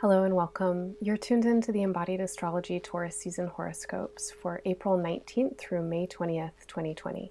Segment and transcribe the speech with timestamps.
[0.00, 0.96] Hello and welcome.
[1.00, 6.66] You're tuned into the Embodied Astrology Taurus season horoscopes for April 19th through May 20th,
[6.66, 7.30] 2020.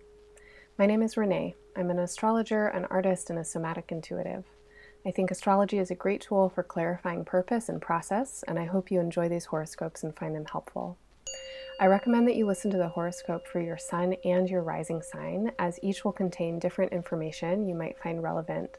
[0.80, 1.56] My name is Renee.
[1.76, 4.46] I'm an astrologer, an artist, and a somatic intuitive.
[5.06, 8.90] I think astrology is a great tool for clarifying purpose and process, and I hope
[8.90, 10.98] you enjoy these horoscopes and find them helpful.
[11.82, 15.52] I recommend that you listen to the horoscope for your sun and your rising sign,
[15.60, 18.78] as each will contain different information you might find relevant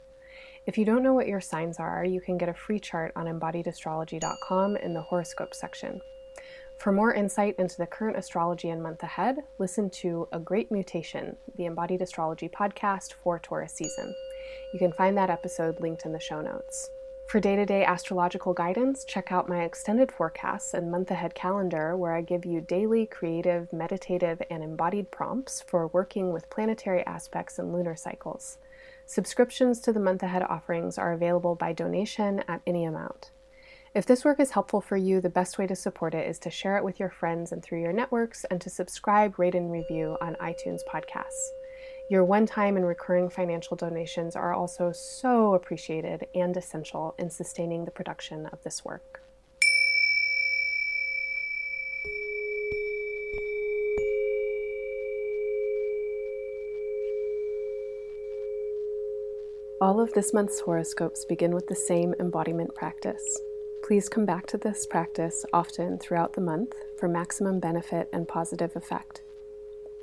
[0.67, 3.27] if you don't know what your signs are, you can get a free chart on
[3.27, 6.01] embodiedastrology.com in the horoscope section.
[6.79, 11.37] For more insight into the current astrology and month ahead, listen to A Great Mutation,
[11.57, 14.15] the Embodied Astrology podcast for Taurus season.
[14.73, 16.91] You can find that episode linked in the show notes.
[17.27, 21.97] For day to day astrological guidance, check out my extended forecasts and month ahead calendar,
[21.97, 27.59] where I give you daily creative, meditative, and embodied prompts for working with planetary aspects
[27.59, 28.59] and lunar cycles.
[29.07, 33.31] Subscriptions to the month ahead offerings are available by donation at any amount.
[33.95, 36.51] If this work is helpful for you, the best way to support it is to
[36.51, 40.17] share it with your friends and through your networks and to subscribe, rate, and review
[40.21, 41.51] on iTunes podcasts.
[42.11, 47.85] Your one time and recurring financial donations are also so appreciated and essential in sustaining
[47.85, 49.14] the production of this work.
[59.85, 63.23] All of this month's horoscopes begin with the same embodiment practice.
[63.87, 68.75] Please come back to this practice often throughout the month for maximum benefit and positive
[68.77, 69.21] effect.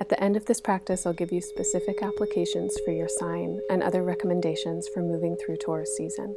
[0.00, 3.82] At the end of this practice, I'll give you specific applications for your sign and
[3.82, 6.32] other recommendations for moving through Taurus season.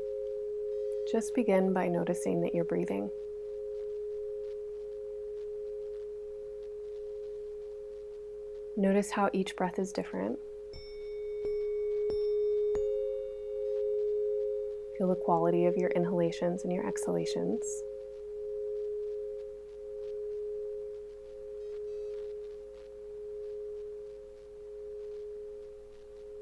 [1.11, 3.11] Just begin by noticing that you're breathing.
[8.75, 10.39] Notice how each breath is different
[15.05, 17.63] Feel the quality of your inhalations and your exhalations.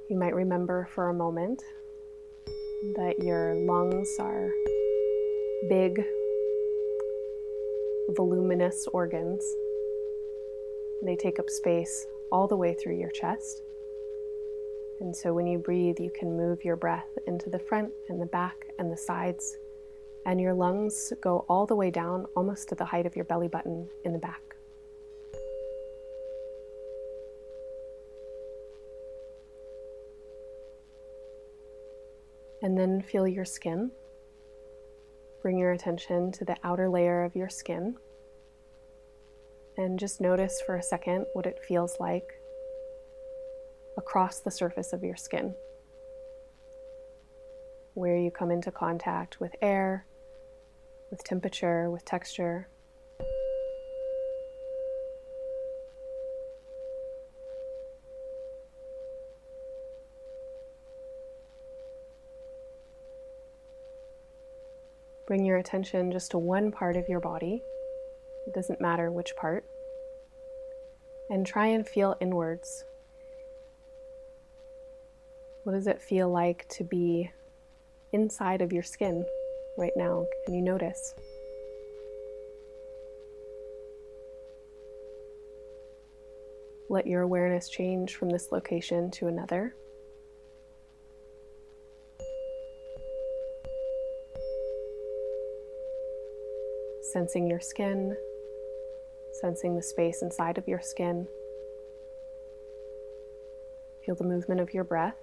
[0.09, 1.61] You might remember for a moment
[2.95, 4.49] that your lungs are
[5.67, 6.01] big,
[8.15, 9.43] voluminous organs.
[11.03, 13.61] They take up space all the way through your chest.
[15.03, 18.25] And so when you breathe, you can move your breath into the front and the
[18.25, 19.57] back and the sides,
[20.25, 23.49] and your lungs go all the way down almost to the height of your belly
[23.49, 24.39] button in the back.
[32.61, 33.91] And then feel your skin.
[35.41, 37.97] Bring your attention to the outer layer of your skin.
[39.75, 42.39] And just notice for a second what it feels like
[43.97, 45.53] across the surface of your skin,
[47.93, 50.05] where you come into contact with air,
[51.11, 52.67] with temperature, with texture.
[65.25, 67.63] Bring your attention just to one part of your body.
[68.45, 69.63] It doesn't matter which part.
[71.29, 72.83] And try and feel inwards
[75.63, 77.31] what does it feel like to be
[78.11, 79.25] inside of your skin
[79.77, 80.25] right now?
[80.45, 81.13] Can you notice?
[86.89, 89.73] Let your awareness change from this location to another.
[97.13, 98.15] Sensing your skin,
[99.39, 101.25] sensing the space inside of your skin.
[104.05, 105.22] Feel the movement of your breath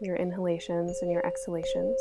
[0.00, 1.98] your inhalations and your exhalations.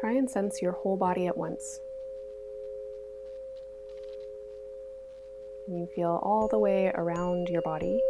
[0.00, 1.80] Try and sense your whole body at once.
[5.68, 8.00] You feel all the way around your body.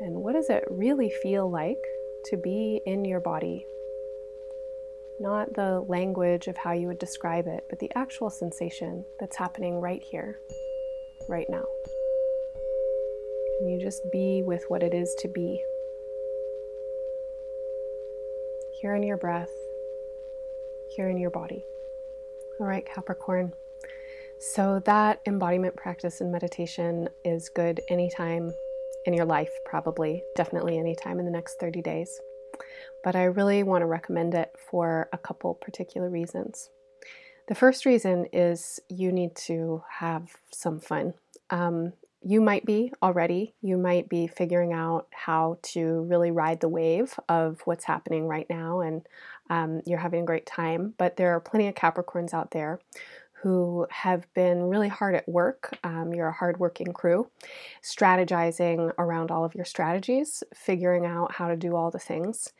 [0.00, 1.82] And what does it really feel like
[2.26, 3.66] to be in your body
[5.20, 9.80] not the language of how you would describe it, but the actual sensation that's happening
[9.80, 10.38] right here,
[11.28, 11.64] right now.
[13.58, 15.62] Can you just be with what it is to be?
[18.80, 19.52] Here in your breath,
[20.96, 21.64] here in your body.
[22.58, 23.52] All right, Capricorn.
[24.38, 28.52] So, that embodiment practice and meditation is good anytime
[29.04, 32.20] in your life, probably, definitely anytime in the next 30 days
[33.04, 36.70] but I really want to recommend it for a couple particular reasons.
[37.48, 41.14] The first reason is you need to have some fun.
[41.50, 41.92] Um,
[42.24, 43.54] you might be already.
[43.62, 48.46] You might be figuring out how to really ride the wave of what's happening right
[48.48, 49.02] now, and
[49.50, 50.94] um, you're having a great time.
[50.98, 52.78] But there are plenty of Capricorns out there
[53.42, 55.76] who have been really hard at work.
[55.82, 57.28] Um, you're a hardworking crew,
[57.82, 62.52] strategizing around all of your strategies, figuring out how to do all the things.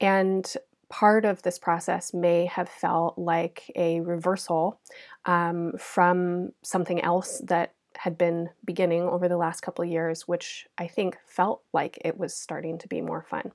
[0.00, 0.46] And
[0.88, 4.80] part of this process may have felt like a reversal
[5.24, 10.66] um, from something else that had been beginning over the last couple of years, which
[10.78, 13.52] I think felt like it was starting to be more fun.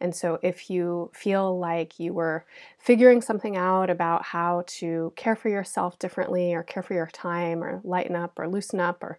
[0.00, 2.46] And so, if you feel like you were
[2.78, 7.62] figuring something out about how to care for yourself differently, or care for your time,
[7.62, 9.18] or lighten up, or loosen up, or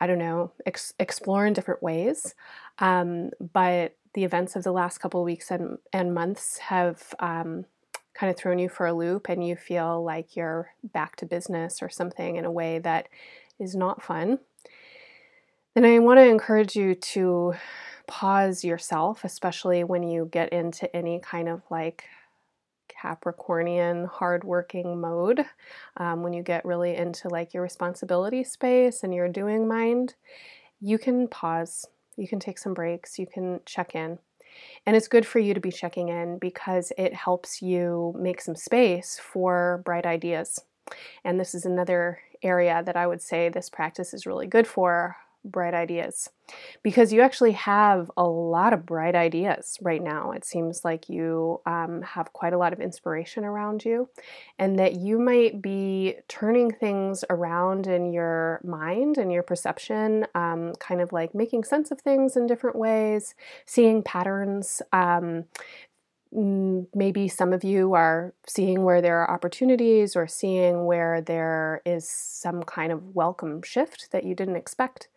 [0.00, 2.34] I don't know, ex- explore in different ways,
[2.78, 7.66] um, but the events of the last couple of weeks and, and months have um,
[8.14, 11.82] kind of thrown you for a loop, and you feel like you're back to business
[11.82, 13.08] or something in a way that
[13.58, 14.38] is not fun,
[15.74, 17.54] then I want to encourage you to
[18.06, 22.04] pause yourself, especially when you get into any kind of like
[23.02, 25.44] Capricornian hardworking mode.
[25.96, 30.14] Um, when you get really into like your responsibility space and your doing mind,
[30.80, 31.86] you can pause,
[32.16, 34.18] you can take some breaks, you can check in.
[34.86, 38.54] And it's good for you to be checking in because it helps you make some
[38.54, 40.60] space for bright ideas.
[41.24, 45.16] And this is another area that I would say this practice is really good for
[45.44, 46.30] bright ideas
[46.82, 50.32] because you actually have a lot of bright ideas right now.
[50.32, 54.08] It seems like you um, have quite a lot of inspiration around you,
[54.58, 60.72] and that you might be turning things around in your mind and your perception, um,
[60.78, 63.34] kind of like making sense of things in different ways,
[63.66, 65.44] seeing patterns, um,
[66.34, 72.08] maybe some of you are seeing where there are opportunities or seeing where there is
[72.08, 75.08] some kind of welcome shift that you didn't expect.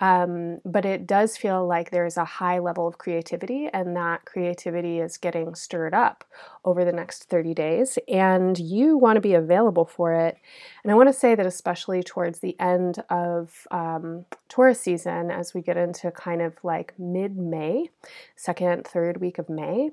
[0.00, 4.98] Um, but it does feel like there's a high level of creativity, and that creativity
[4.98, 6.24] is getting stirred up
[6.64, 10.38] over the next 30 days, and you want to be available for it.
[10.82, 15.52] And I want to say that, especially towards the end of um, Taurus season, as
[15.52, 17.90] we get into kind of like mid May,
[18.36, 19.90] second, third week of May,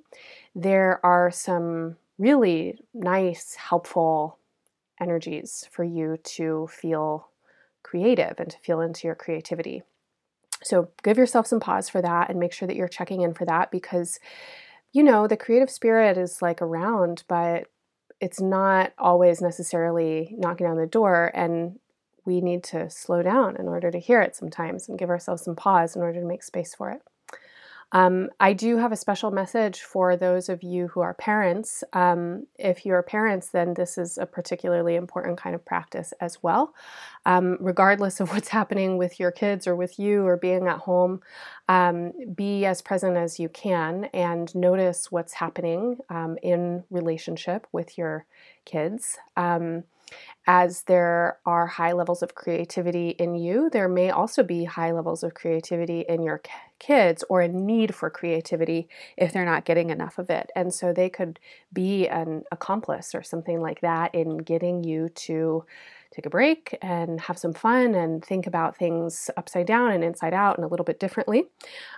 [0.55, 4.39] there are some really nice, helpful
[4.99, 7.29] energies for you to feel
[7.83, 9.83] creative and to feel into your creativity.
[10.63, 13.45] So give yourself some pause for that and make sure that you're checking in for
[13.45, 14.19] that because,
[14.91, 17.67] you know, the creative spirit is like around, but
[18.19, 21.31] it's not always necessarily knocking on the door.
[21.33, 21.79] And
[22.25, 25.55] we need to slow down in order to hear it sometimes and give ourselves some
[25.55, 27.01] pause in order to make space for it.
[27.93, 31.83] Um, I do have a special message for those of you who are parents.
[31.93, 36.73] Um, if you're parents, then this is a particularly important kind of practice as well.
[37.25, 41.21] Um, regardless of what's happening with your kids or with you or being at home,
[41.69, 47.97] um, be as present as you can and notice what's happening um, in relationship with
[47.97, 48.25] your
[48.65, 49.17] kids.
[49.37, 49.85] Um,
[50.45, 55.23] as there are high levels of creativity in you, there may also be high levels
[55.23, 56.41] of creativity in your
[56.79, 58.87] kids or a need for creativity
[59.17, 60.49] if they're not getting enough of it.
[60.55, 61.39] And so they could
[61.73, 65.65] be an accomplice or something like that in getting you to
[66.11, 70.33] take a break and have some fun and think about things upside down and inside
[70.33, 71.43] out and a little bit differently.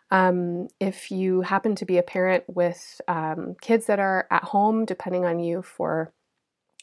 [0.10, 4.86] Um, if you happen to be a parent with um, kids that are at home,
[4.86, 6.12] depending on you for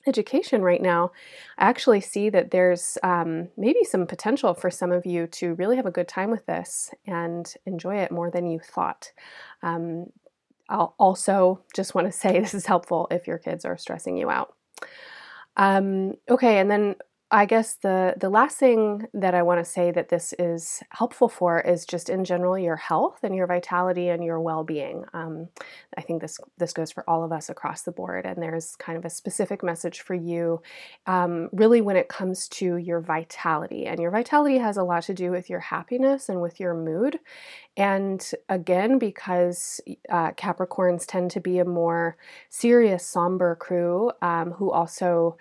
[0.08, 1.12] education right now,
[1.58, 5.76] I actually see that there's um, maybe some potential for some of you to really
[5.76, 9.12] have a good time with this and enjoy it more than you thought.
[9.62, 10.06] Um,
[10.68, 14.30] I'll also just want to say this is helpful if your kids are stressing you
[14.30, 14.54] out.
[15.56, 16.96] Um, okay, and then
[17.28, 21.28] I guess the the last thing that I want to say that this is helpful
[21.28, 25.04] for is just in general your health and your vitality and your well being.
[25.12, 25.48] Um,
[25.98, 28.96] I think this this goes for all of us across the board, and there's kind
[28.96, 30.62] of a specific message for you,
[31.06, 33.86] um, really when it comes to your vitality.
[33.86, 37.18] And your vitality has a lot to do with your happiness and with your mood.
[37.76, 42.16] And again, because uh, Capricorns tend to be a more
[42.50, 45.36] serious, somber crew um, who also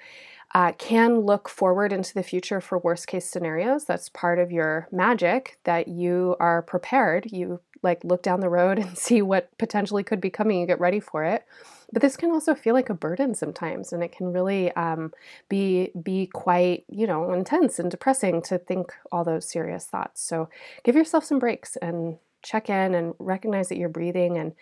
[0.56, 3.84] uh, can look forward into the future for worst case scenarios.
[3.84, 7.30] That's part of your magic that you are prepared.
[7.30, 10.62] You like look down the road and see what potentially could be coming.
[10.62, 11.44] You get ready for it.
[11.92, 15.12] But this can also feel like a burden sometimes, and it can really um,
[15.50, 20.22] be be quite you know intense and depressing to think all those serious thoughts.
[20.22, 20.48] So
[20.84, 24.54] give yourself some breaks and check in and recognize that you're breathing and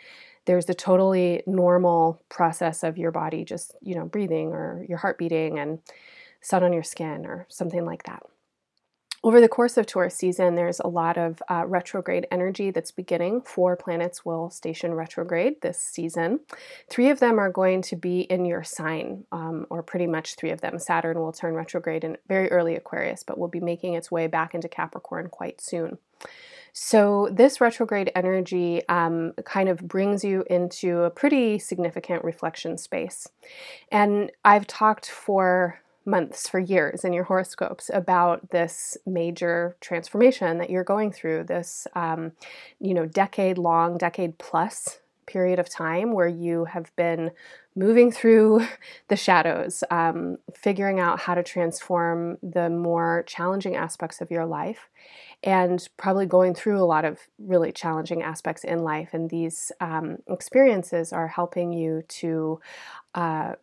[0.45, 5.17] there's the totally normal process of your body just, you know, breathing or your heart
[5.17, 5.79] beating and
[6.41, 8.23] sun on your skin or something like that.
[9.23, 13.41] over the course of Taurus season, there's a lot of uh, retrograde energy that's beginning.
[13.41, 16.41] Four planets will station retrograde this season.
[16.89, 20.49] Three of them are going to be in your sign, um, or pretty much three
[20.49, 20.77] of them.
[20.77, 24.53] Saturn will turn retrograde in very early Aquarius, but will be making its way back
[24.53, 25.99] into Capricorn quite soon.
[26.75, 33.27] So, this retrograde energy um, kind of brings you into a pretty significant reflection space.
[33.91, 40.71] And I've talked for months, for years in your horoscopes about this major transformation that
[40.71, 42.31] you're going through, this, um,
[42.79, 47.31] you know, decade long, decade plus period of time where you have been
[47.75, 48.65] moving through
[49.07, 54.89] the shadows, um, figuring out how to transform the more challenging aspects of your life,
[55.43, 59.09] and probably going through a lot of really challenging aspects in life.
[59.13, 62.59] And these um, experiences are helping you to.
[63.15, 63.53] Uh,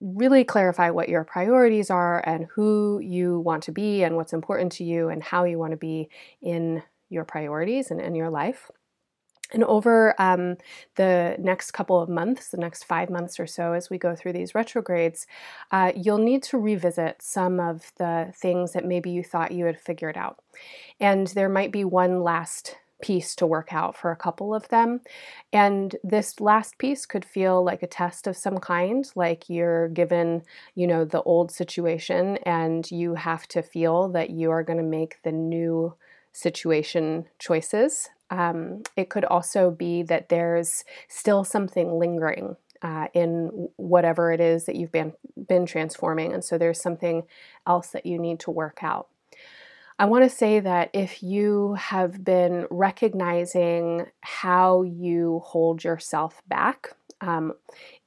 [0.00, 4.70] really clarify what your priorities are and who you want to be and what's important
[4.70, 6.08] to you and how you want to be
[6.40, 8.70] in your priorities and in your life.
[9.52, 10.56] And over um,
[10.96, 14.34] the next couple of months, the next five months or so, as we go through
[14.34, 15.26] these retrogrades,
[15.72, 19.80] uh, you'll need to revisit some of the things that maybe you thought you had
[19.80, 20.38] figured out.
[21.00, 25.00] And there might be one last piece to work out for a couple of them.
[25.52, 30.42] And this last piece could feel like a test of some kind, like you're given,
[30.74, 34.82] you know, the old situation and you have to feel that you are going to
[34.82, 35.94] make the new
[36.32, 38.10] situation choices.
[38.30, 44.66] Um, it could also be that there's still something lingering uh, in whatever it is
[44.66, 45.12] that you've been
[45.48, 47.24] been transforming, and so there's something
[47.66, 49.08] else that you need to work out.
[49.98, 56.90] I want to say that if you have been recognizing how you hold yourself back
[57.20, 57.52] um,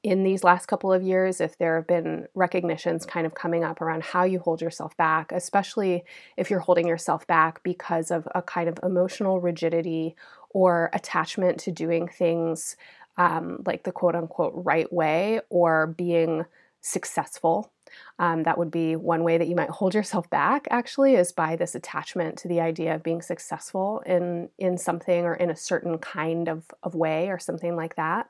[0.02, 3.80] in these last couple of years, if there have been recognitions kind of coming up
[3.80, 6.04] around how you hold yourself back, especially
[6.36, 10.16] if you're holding yourself back because of a kind of emotional rigidity
[10.50, 12.76] or attachment to doing things
[13.18, 16.44] um, like the quote unquote right way or being
[16.80, 17.70] successful
[18.18, 21.56] um, that would be one way that you might hold yourself back, actually, is by
[21.56, 25.98] this attachment to the idea of being successful in, in something or in a certain
[25.98, 28.28] kind of, of way or something like that.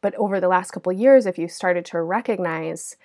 [0.00, 2.96] But over the last couple years, if you started to recognize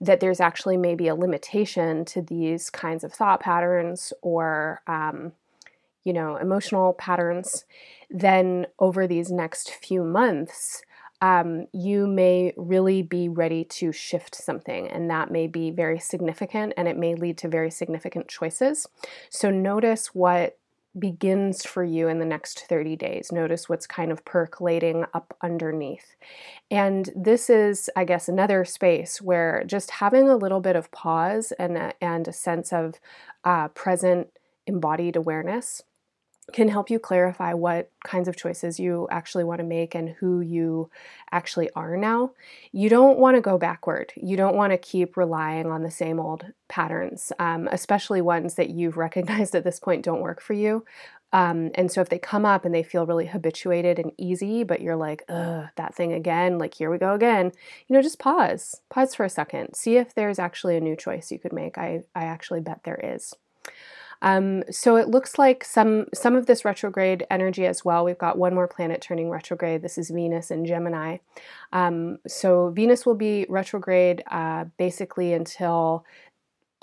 [0.00, 5.32] that there's actually maybe a limitation to these kinds of thought patterns or um,
[6.04, 7.64] you know emotional patterns
[8.10, 10.82] then over these next few months
[11.22, 16.74] um, you may really be ready to shift something, and that may be very significant
[16.76, 18.88] and it may lead to very significant choices.
[19.30, 20.58] So, notice what
[20.98, 23.32] begins for you in the next 30 days.
[23.32, 26.16] Notice what's kind of percolating up underneath.
[26.70, 31.52] And this is, I guess, another space where just having a little bit of pause
[31.58, 32.96] and a, and a sense of
[33.44, 34.28] uh, present
[34.66, 35.82] embodied awareness
[36.52, 40.40] can help you clarify what kinds of choices you actually want to make and who
[40.40, 40.90] you
[41.30, 42.32] actually are now.
[42.72, 44.12] You don't want to go backward.
[44.16, 48.70] You don't want to keep relying on the same old patterns, um, especially ones that
[48.70, 50.84] you've recognized at this point don't work for you.
[51.32, 54.82] Um, and so if they come up and they feel really habituated and easy, but
[54.82, 57.52] you're like, ugh, that thing again, like here we go again,
[57.86, 58.82] you know, just pause.
[58.90, 59.74] Pause for a second.
[59.74, 61.78] See if there's actually a new choice you could make.
[61.78, 63.32] I, I actually bet there is.
[64.22, 68.04] Um, so it looks like some some of this retrograde energy as well.
[68.04, 69.82] We've got one more planet turning retrograde.
[69.82, 71.18] This is Venus in Gemini.
[71.72, 76.06] Um, so Venus will be retrograde uh, basically until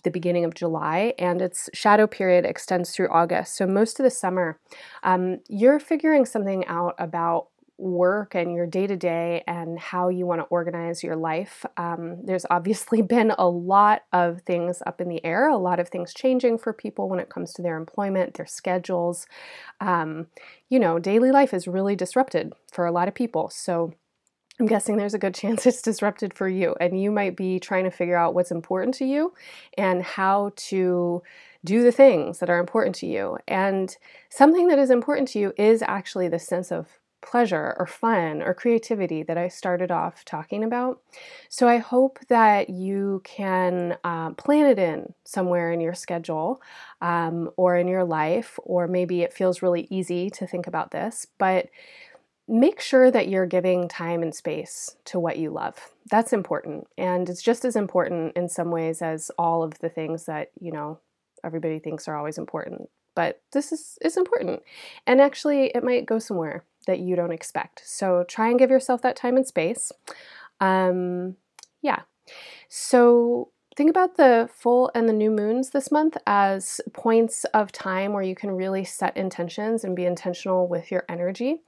[0.04, 3.58] the beginning of July, and its shadow period extends through August.
[3.58, 4.60] So most of the summer,
[5.04, 7.48] um, you're figuring something out about
[7.80, 11.66] work and your day to day and how you want to organize your life.
[11.78, 15.90] Um, there's obviously been a lot of things up in the air, a lot of
[15.90, 19.28] things changing for people when it comes to their employment, their schedules.
[19.80, 20.28] Um,
[20.70, 23.50] you know, daily life is really disrupted for a lot of people.
[23.50, 23.94] So,
[24.60, 27.86] I'm guessing there's a good chance it's disrupted for you, and you might be trying
[27.86, 29.34] to figure out what's important to you
[29.78, 31.24] and how to
[31.64, 33.38] do the things that are important to you.
[33.48, 33.96] And
[34.30, 38.54] something that is important to you is actually the sense of pleasure or fun or
[38.54, 41.02] creativity that I started off talking about.
[41.50, 46.62] So I hope that you can uh, plan it in somewhere in your schedule
[47.02, 51.28] um, or in your life, or maybe it feels really easy to think about this,
[51.38, 51.70] but
[52.48, 55.92] make sure that you're giving time and space to what you love.
[56.10, 56.88] That's important.
[56.98, 60.72] And it's just as important in some ways as all of the things that, you
[60.72, 61.00] know,
[61.44, 62.90] everybody thinks are always important.
[63.16, 64.64] But this is, is important.
[65.06, 67.84] And actually, it might go somewhere that you don't expect.
[67.86, 69.92] So try and give yourself that time and space.
[70.60, 71.36] Um,
[71.84, 72.02] yeah.
[72.68, 78.12] So think about the full and the new moons this month as points of time
[78.12, 81.62] where you can really set intentions and be intentional with your energy.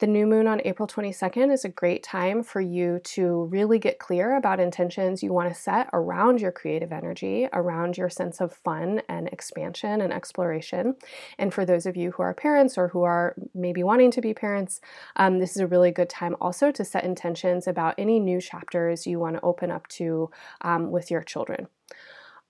[0.00, 3.98] The new moon on April 22nd is a great time for you to really get
[3.98, 8.54] clear about intentions you want to set around your creative energy, around your sense of
[8.54, 10.96] fun and expansion and exploration.
[11.36, 14.32] And for those of you who are parents or who are maybe wanting to be
[14.32, 14.80] parents,
[15.16, 19.06] um, this is a really good time also to set intentions about any new chapters
[19.06, 20.30] you want to open up to
[20.62, 21.68] um, with your children.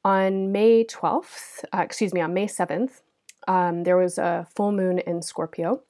[0.04, 3.00] On May 12th, uh, excuse me, on May 7th,
[3.48, 5.82] um, there was a full moon in Scorpio.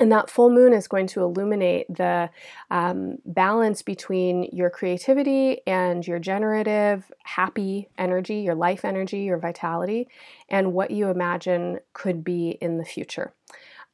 [0.00, 2.30] And that full moon is going to illuminate the
[2.70, 10.08] um, balance between your creativity and your generative, happy energy, your life energy, your vitality,
[10.48, 13.32] and what you imagine could be in the future.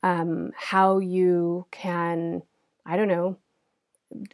[0.02, 2.42] Um, how you can,
[2.84, 3.38] I don't know,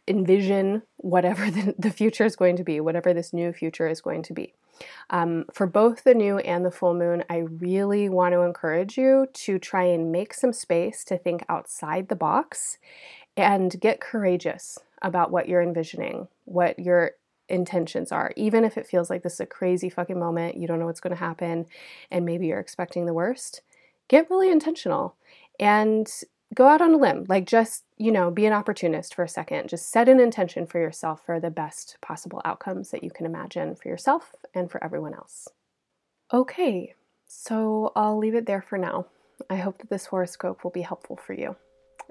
[0.09, 4.23] envision whatever the, the future is going to be, whatever this new future is going
[4.25, 4.55] to be.
[5.11, 9.27] Um, for both the new and the full moon, I really want to encourage you
[9.33, 12.79] to try and make some space to think outside the box
[13.37, 17.13] and get courageous about what you're envisioning, what your
[17.49, 18.33] intentions are.
[18.37, 21.01] Even if it feels like this is a crazy fucking moment, you don't know what's
[21.01, 21.67] going to happen,
[22.11, 23.63] and maybe you're expecting the worst,
[24.09, 25.17] get really intentional
[25.59, 26.11] and
[26.55, 27.27] go out on a limb.
[27.29, 29.69] Like, just, you know, be an opportunist for a second.
[29.69, 33.75] Just set an intention for yourself for the best possible outcomes that you can imagine
[33.75, 35.49] for yourself and for everyone else.
[36.33, 36.95] Okay,
[37.27, 39.07] so I'll leave it there for now.
[39.49, 41.57] I hope that this horoscope will be helpful for you.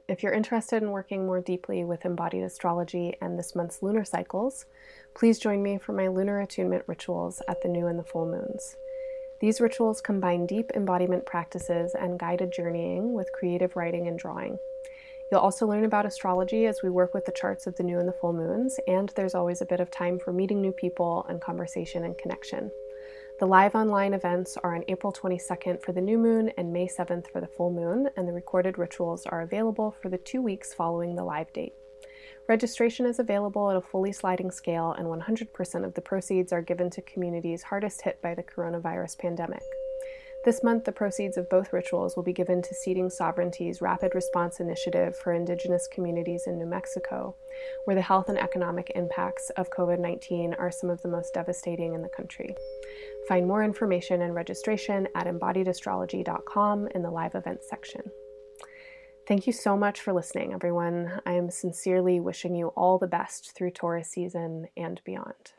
[0.08, 4.66] If you're interested in working more deeply with embodied astrology and this month's lunar cycles,
[5.16, 8.76] please join me for my lunar attunement rituals at the new and the full moons.
[9.40, 14.60] These rituals combine deep embodiment practices and guided journeying with creative writing and drawing.
[15.32, 18.08] You'll also learn about astrology as we work with the charts of the new and
[18.08, 21.40] the full moons, and there's always a bit of time for meeting new people and
[21.40, 22.72] conversation and connection.
[23.40, 27.32] The live online events are on April 22nd for the new moon and May 7th
[27.32, 31.16] for the full moon, and the recorded rituals are available for the two weeks following
[31.16, 31.79] the live date.
[32.48, 36.90] Registration is available at a fully sliding scale, and 100% of the proceeds are given
[36.92, 39.62] to communities hardest hit by the coronavirus pandemic.
[40.46, 44.62] This month, the proceeds of both rituals will be given to Seeding Sovereignty's Rapid Response
[44.62, 47.36] Initiative for Indigenous Communities in New Mexico,
[47.84, 51.94] where the health and economic impacts of COVID 19 are some of the most devastating
[51.94, 52.56] in the country.
[53.28, 58.10] Find more information and registration at embodiedastrology.com in the live events section.
[59.30, 61.22] Thank you so much for listening, everyone.
[61.24, 65.54] I am sincerely wishing you all the best through Taurus season and beyond.